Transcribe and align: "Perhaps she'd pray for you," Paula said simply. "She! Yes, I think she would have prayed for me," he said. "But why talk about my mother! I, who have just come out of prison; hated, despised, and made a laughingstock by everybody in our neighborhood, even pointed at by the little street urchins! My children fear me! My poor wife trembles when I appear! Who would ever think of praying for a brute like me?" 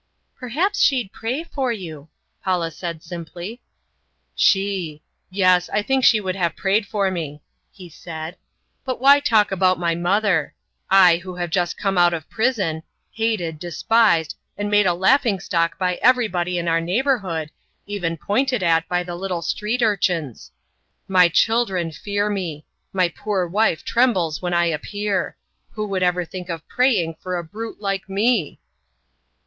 "Perhaps 0.35 0.79
she'd 0.79 1.13
pray 1.13 1.43
for 1.43 1.71
you," 1.71 2.09
Paula 2.43 2.71
said 2.71 3.03
simply. 3.03 3.61
"She! 4.33 5.03
Yes, 5.29 5.69
I 5.69 5.83
think 5.83 6.03
she 6.03 6.19
would 6.19 6.35
have 6.35 6.55
prayed 6.55 6.87
for 6.87 7.11
me," 7.11 7.43
he 7.71 7.87
said. 7.87 8.35
"But 8.83 8.99
why 8.99 9.19
talk 9.19 9.51
about 9.51 9.77
my 9.77 9.93
mother! 9.93 10.55
I, 10.89 11.17
who 11.17 11.35
have 11.35 11.51
just 11.51 11.77
come 11.77 11.99
out 11.99 12.15
of 12.15 12.27
prison; 12.31 12.81
hated, 13.11 13.59
despised, 13.59 14.35
and 14.57 14.71
made 14.71 14.87
a 14.87 14.95
laughingstock 14.95 15.77
by 15.77 15.99
everybody 16.01 16.57
in 16.57 16.67
our 16.67 16.81
neighborhood, 16.81 17.51
even 17.85 18.17
pointed 18.17 18.63
at 18.63 18.87
by 18.87 19.03
the 19.03 19.13
little 19.13 19.43
street 19.43 19.83
urchins! 19.83 20.49
My 21.07 21.29
children 21.29 21.91
fear 21.91 22.27
me! 22.27 22.65
My 22.91 23.07
poor 23.07 23.45
wife 23.45 23.85
trembles 23.85 24.41
when 24.41 24.55
I 24.55 24.65
appear! 24.65 25.37
Who 25.73 25.85
would 25.89 26.01
ever 26.01 26.25
think 26.25 26.49
of 26.49 26.67
praying 26.67 27.17
for 27.19 27.37
a 27.37 27.43
brute 27.43 27.79
like 27.81 28.09
me?" 28.09 28.59